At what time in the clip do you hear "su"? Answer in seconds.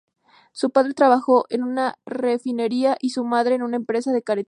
0.51-0.71, 3.11-3.23